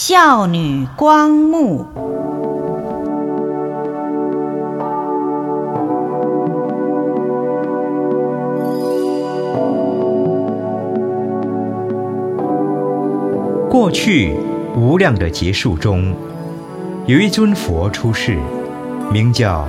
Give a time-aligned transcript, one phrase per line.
[0.00, 1.84] 孝女光目。
[13.68, 14.36] 过去
[14.76, 16.14] 无量的劫数中，
[17.06, 18.38] 有一尊佛出世，
[19.12, 19.66] 名叫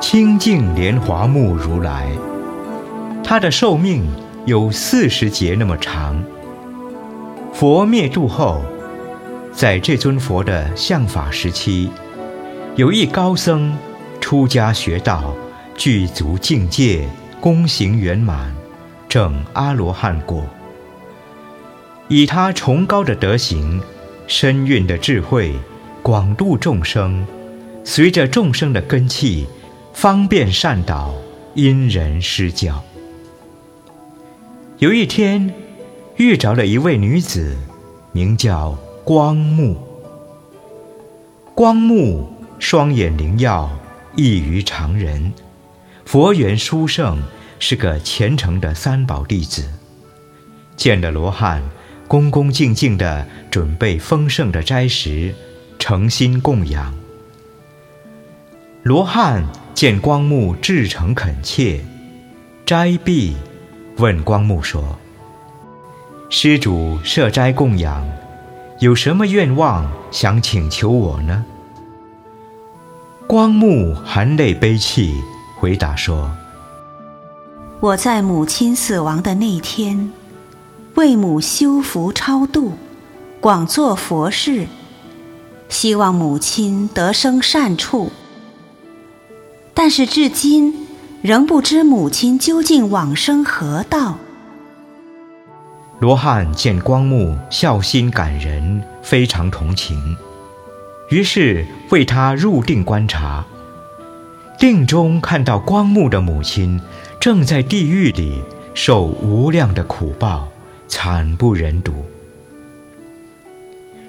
[0.00, 2.06] 清净莲华目如来。
[3.24, 4.04] 他的寿命
[4.44, 6.22] 有四十劫那么长。
[7.52, 8.60] 佛灭度后。
[9.52, 11.88] 在这尊佛的相法时期，
[12.74, 13.76] 有一高僧
[14.20, 15.34] 出家学道，
[15.76, 17.06] 具足境界，
[17.40, 18.52] 功行圆满，
[19.08, 20.44] 证阿罗汉果。
[22.08, 23.80] 以他崇高的德行、
[24.26, 25.54] 深蕴的智慧，
[26.02, 27.24] 广度众生，
[27.84, 29.46] 随着众生的根器，
[29.92, 31.14] 方便善导，
[31.54, 32.82] 因人施教。
[34.78, 35.52] 有一天，
[36.16, 37.56] 遇着了一位女子，
[38.12, 38.76] 名叫。
[39.04, 39.76] 光目，
[41.56, 43.68] 光目双眼灵耀，
[44.14, 45.32] 异于常人。
[46.04, 47.20] 佛缘殊胜，
[47.58, 49.64] 是个虔诚的三宝弟子。
[50.76, 51.60] 见了罗汉，
[52.06, 55.34] 恭恭敬敬地准备丰盛的斋食，
[55.80, 56.94] 诚心供养。
[58.84, 61.80] 罗汉见光目至诚恳切，
[62.64, 63.34] 斋毕，
[63.96, 64.96] 问光目说
[66.30, 68.08] ：“施主设斋供养。”
[68.82, 71.44] 有什么愿望想请求我呢？
[73.28, 75.22] 光目含泪悲泣，
[75.56, 76.28] 回答说
[77.78, 80.10] ：“我在母亲死亡的那天，
[80.96, 82.72] 为母修福超度，
[83.40, 84.66] 广做佛事，
[85.68, 88.10] 希望母亲得生善处。
[89.72, 90.88] 但是至今
[91.22, 94.18] 仍不知母亲究竟往生何道。”
[96.02, 100.16] 罗汉见光目孝心感人，非常同情，
[101.10, 103.46] 于是为他入定观察。
[104.58, 106.80] 定中看到光目的母亲
[107.20, 108.42] 正在地狱里
[108.74, 110.48] 受无量的苦报，
[110.88, 112.04] 惨不忍睹。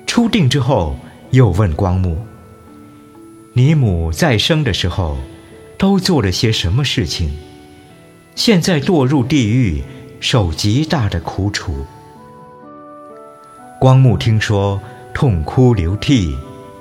[0.07, 0.97] 出定之后，
[1.29, 2.25] 又问光目
[3.53, 5.15] ：“你母在生的时候，
[5.77, 7.29] 都做了些什么事情？
[8.33, 9.83] 现在堕入地狱。”
[10.23, 11.85] 受极大的苦楚。
[13.77, 14.79] 光目听说，
[15.13, 16.33] 痛哭流涕，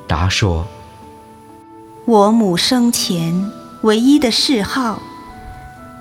[0.07, 0.65] 答说
[2.07, 5.03] ：“我母生前唯一的嗜好，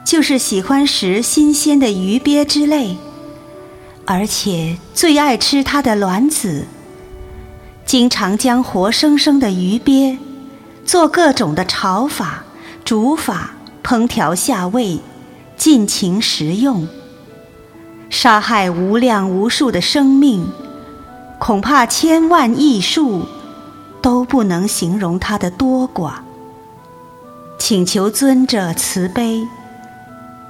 [0.06, 2.96] 就是喜欢食新鲜的鱼鳖之类，
[4.06, 6.68] 而且最爱吃它的卵子。
[7.88, 10.16] 经常将活生生的鱼鳖，
[10.86, 12.44] 做各种的炒法、
[12.86, 15.00] 煮法、烹调下味，
[15.58, 16.88] 尽情食用。”
[18.12, 20.46] 杀害无量无数的生命，
[21.40, 23.26] 恐怕千万亿数
[24.02, 26.16] 都不能形容它的多寡。
[27.58, 29.48] 请求尊者慈悲，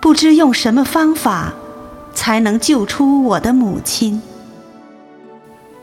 [0.02, 1.54] 不知用什么方法
[2.16, 4.20] 才能救出我的母亲。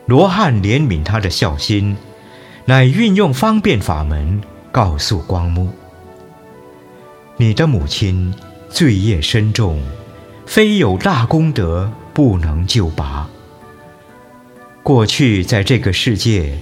[0.06, 1.96] 罗汉怜悯他的孝心，
[2.64, 5.70] 乃运用方便法门，告诉光目：
[7.36, 8.34] 你的母亲
[8.68, 9.80] 罪业深重。
[10.48, 13.28] 非有大功德不能救拔。
[14.82, 16.58] 过去在这个世界，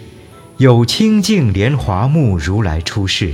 [0.56, 3.32] 有清净莲华目如来出世，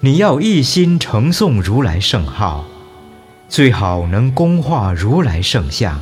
[0.00, 2.64] 你要一心承诵如来圣号，
[3.46, 6.00] 最好能供化如来圣像，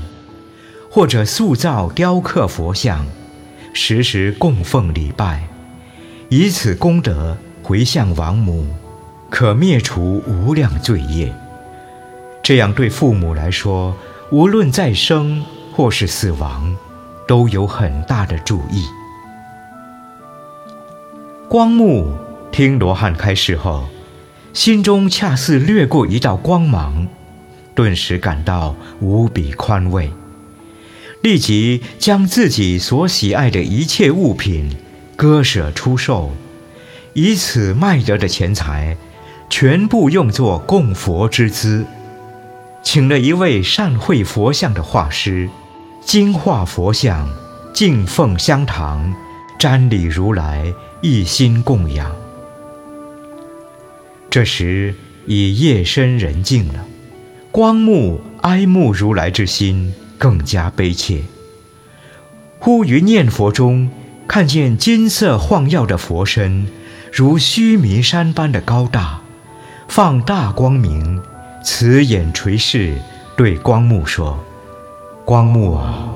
[0.88, 3.04] 或者塑造雕刻佛像，
[3.72, 5.48] 时时供奉礼拜，
[6.28, 8.68] 以此功德回向王母，
[9.28, 11.34] 可灭除无量罪业。
[12.42, 13.96] 这样对父母来说，
[14.30, 16.76] 无论再生或是死亡，
[17.26, 18.84] 都有很大的注意。
[21.48, 22.12] 光目
[22.50, 23.84] 听罗汉开示后，
[24.52, 27.06] 心中恰似掠过一道光芒，
[27.74, 30.10] 顿时感到无比宽慰，
[31.20, 34.76] 立即将自己所喜爱的一切物品
[35.14, 36.32] 割舍出售，
[37.12, 38.96] 以此卖得的钱财，
[39.48, 41.86] 全部用作供佛之资。
[42.82, 45.48] 请了一位善绘佛像的画师，
[46.04, 47.28] 精画佛像，
[47.72, 49.14] 敬奉香堂，
[49.58, 52.14] 瞻礼如来，一心供养。
[54.28, 54.94] 这时
[55.26, 56.84] 已夜深人静了，
[57.50, 61.22] 光目哀慕如来之心更加悲切。
[62.58, 63.90] 忽于念佛中，
[64.26, 66.66] 看见金色晃耀的佛身，
[67.12, 69.20] 如须弥山般的高大，
[69.88, 71.20] 放大光明。
[71.62, 72.96] 慈眼垂视，
[73.36, 74.38] 对光目说
[75.24, 76.08] ：“光目啊，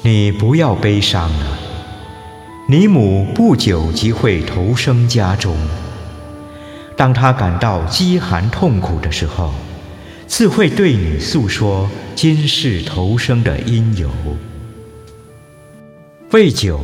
[0.00, 1.58] 你不要悲伤了。
[2.68, 5.54] 你母不久即会投生家中。
[6.96, 9.52] 当她感到饥寒痛苦的时候，
[10.26, 14.08] 自会对你诉说今世投生的因由。
[16.30, 16.80] 未久，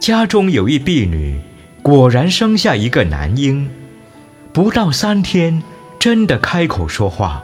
[0.00, 1.40] 家中有一婢女，
[1.80, 3.70] 果然生下一个男婴。
[4.52, 5.62] 不到三天，
[5.98, 7.42] 真的开口说话。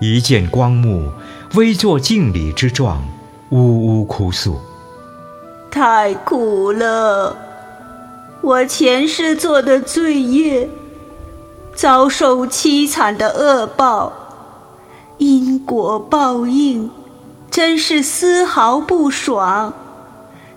[0.00, 1.10] 一见光目，
[1.54, 3.02] 微作敬礼之状，
[3.50, 4.60] 呜呜哭诉
[5.70, 7.36] ：“太苦了！
[8.40, 10.68] 我前世做的罪业，
[11.74, 14.12] 遭受凄惨的恶报，
[15.18, 16.88] 因果报应，
[17.50, 19.72] 真是丝毫不爽。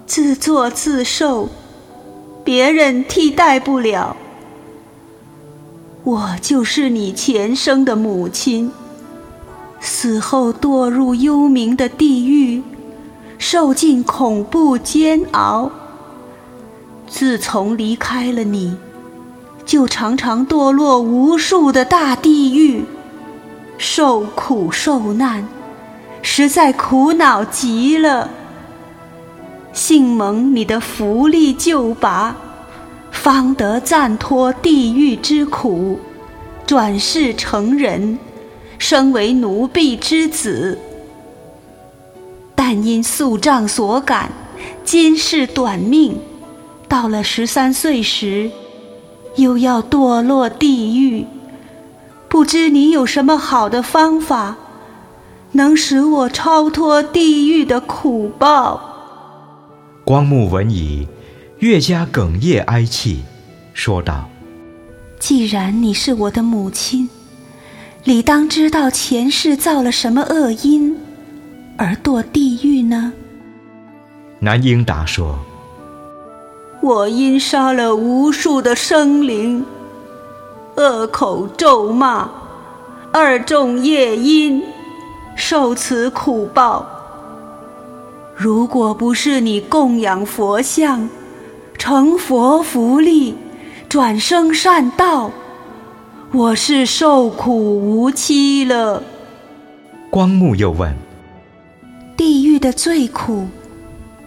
[0.06, 1.50] 自作自受，
[2.44, 4.16] 别人替代不了。
[6.04, 8.72] 我就是你前生的母亲。”
[9.84, 12.62] 死后堕入幽冥的地狱，
[13.40, 15.72] 受尽恐怖煎熬。
[17.08, 18.78] 自从离开了你，
[19.66, 22.86] 就常常堕落无数的大地狱，
[23.78, 25.48] 受苦受难，
[26.22, 28.30] 实在苦恼极了。
[29.74, 32.36] 幸蒙你的福力救拔，
[33.12, 36.00] 方得暂脱地狱之苦，
[36.66, 38.18] 转世成人。
[38.80, 40.76] 生为奴婢之子，
[42.56, 44.32] 但因宿障所感，
[44.84, 46.18] 今世短命。
[46.88, 48.50] 到了十三岁时，
[49.36, 51.28] 又要堕落地狱。
[52.28, 54.56] 不知你有什么好的方法，
[55.52, 58.82] 能使我超脱地狱的苦报？
[60.04, 61.08] 光目闻已，
[61.62, 63.22] 越加哽咽哀泣，
[63.76, 64.28] 说道
[65.20, 67.08] ：“既然你是我的母亲。”
[68.04, 70.98] 理当知道前世造了什么恶因，
[71.78, 73.14] 而堕地狱呢？
[74.40, 75.38] 男婴答说
[76.82, 79.64] ：“我因杀了无数的生灵，
[80.78, 82.28] 恶口咒骂，
[83.14, 84.64] 二众业因，
[85.36, 86.84] 受此苦报。
[88.36, 91.08] 如果不是你供养佛像，
[91.82, 93.34] 成佛福利，
[93.90, 95.32] 转生善道。”
[96.32, 99.02] 我是受苦无期了。
[100.12, 100.96] 光目又问
[102.16, 103.48] ：“地狱的最苦，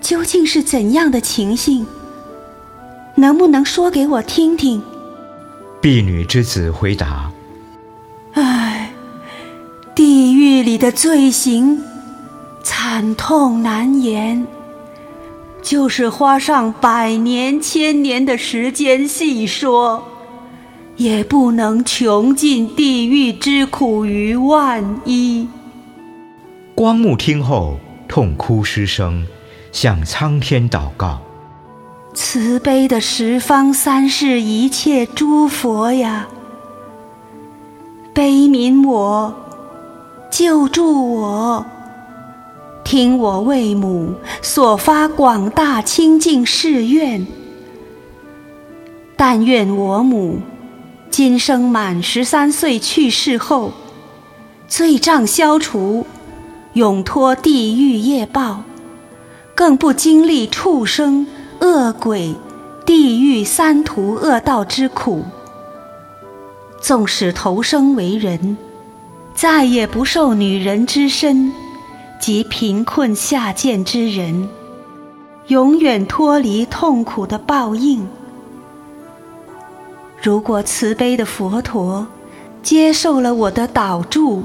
[0.01, 1.87] 究竟是怎样的情形？
[3.15, 4.83] 能不能说给我听听？”
[5.81, 7.31] 婢女之子回答
[8.35, 8.91] ：“唉，
[9.95, 11.81] 地狱里的罪行，
[12.65, 14.45] 惨痛难言，
[15.65, 20.05] 就是花上百年千年的时间细说。”
[20.97, 25.49] 也不能穷尽地狱之苦于万一。
[26.73, 29.27] 光目听后痛哭失声，
[29.73, 31.19] 向苍天祷告
[32.15, 36.29] ：“慈悲的十方三世一切诸佛呀，
[38.15, 39.35] 悲悯我，
[40.31, 41.67] 救助我，
[42.85, 47.27] 听我为母所发广大清净誓愿。
[49.17, 50.39] 但愿我母。”
[51.11, 53.71] 今生满十三岁去世后，
[54.67, 56.05] 罪障消除，
[56.73, 58.65] 永脱地狱业报，
[59.55, 61.25] 更不经历畜生、
[61.61, 62.35] 恶鬼、
[62.85, 65.25] 地狱三途恶道之苦。
[66.81, 68.56] 纵使投生为人，
[69.37, 71.53] 再也不受女人之身
[72.25, 74.49] 及贫困下贱之人，
[75.49, 78.09] 永远脱离痛苦的报应。
[80.23, 82.07] 如果慈悲的佛陀
[82.63, 84.43] 接受了我的祷祝，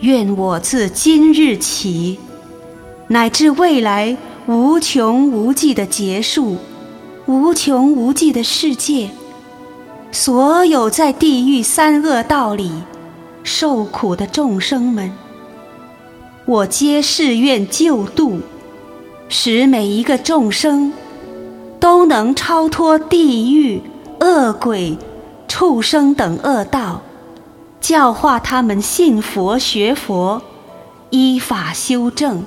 [0.00, 2.18] 愿我自今日起，
[3.06, 4.16] 乃至未来
[4.48, 6.56] 无穷无际的结束，
[7.26, 9.08] 无穷无际的世界，
[10.10, 12.72] 所有在地狱三恶道里
[13.44, 15.12] 受苦的众生们，
[16.50, 18.40] 我皆誓愿救度，
[19.28, 20.92] 使每一个众生
[21.78, 23.80] 都能超脱地狱。
[24.18, 24.98] 恶鬼、
[25.46, 27.02] 畜生等恶道，
[27.80, 30.42] 教化他们信佛学佛，
[31.10, 32.42] 依法修正。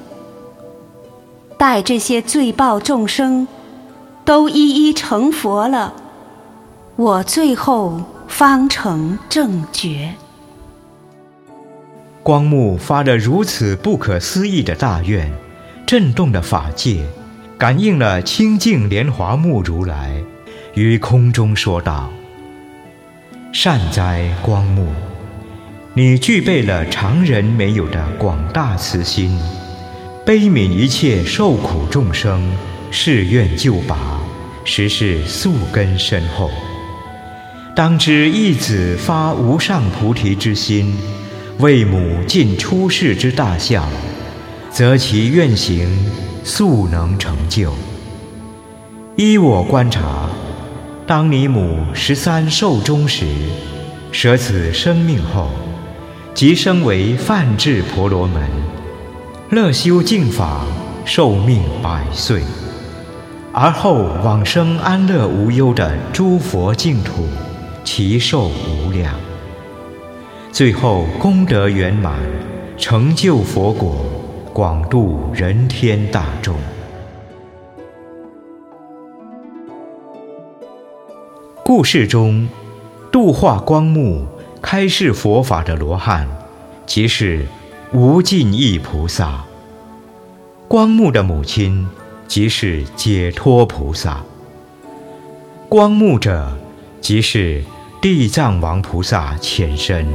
[1.57, 3.47] 待这些罪报众生
[4.25, 5.93] 都一一成佛了，
[6.97, 10.15] 我最后方成正觉。
[12.23, 15.29] 光目发了如此不可思议的大愿，
[15.85, 17.03] 震动的法界，
[17.57, 20.15] 感应了清净莲华目如来。
[20.73, 22.09] 于空中说道
[23.51, 24.87] ：“善哉，光目，
[25.93, 29.37] 你具备了常人没有的广大慈心，
[30.25, 32.41] 悲悯一切受苦众生，
[32.89, 34.21] 誓愿救拔，
[34.63, 36.49] 实是宿根深厚。
[37.75, 40.95] 当知一子发无上菩提之心，
[41.59, 43.87] 为母尽出世之大孝，
[44.71, 45.87] 则其愿行
[46.43, 47.71] 速能成就。
[49.15, 50.29] 依我观察，
[51.05, 53.25] 当你母十三寿终时，
[54.11, 55.51] 舍此生命后，
[56.33, 58.41] 即生为梵志婆罗门，
[59.51, 60.65] 乐修净法，
[61.05, 62.41] 寿命百岁，
[63.53, 67.27] 而后往生安乐无忧的诸佛净土。
[67.85, 69.13] 其寿无量，
[70.53, 72.19] 最后功德圆满，
[72.77, 74.05] 成就佛果，
[74.53, 76.55] 广度人天大众。
[81.63, 82.47] 故事中，
[83.11, 84.27] 度化光目、
[84.61, 86.29] 开示佛法的罗汉，
[86.85, 87.47] 即是
[87.91, 89.43] 无尽意菩萨；
[90.67, 91.87] 光目的母亲，
[92.27, 94.21] 即是解脱菩萨。
[95.67, 96.55] 光目者。
[97.01, 97.61] 即是
[98.03, 100.05] 地藏王菩萨前身。